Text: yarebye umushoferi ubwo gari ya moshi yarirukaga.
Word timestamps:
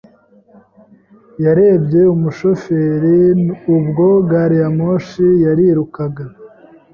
yarebye 1.43 2.01
umushoferi 2.15 3.21
ubwo 3.75 4.07
gari 4.29 4.55
ya 4.61 4.69
moshi 4.77 5.25
yarirukaga. 5.45 6.23